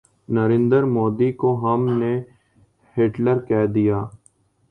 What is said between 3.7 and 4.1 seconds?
دیا۔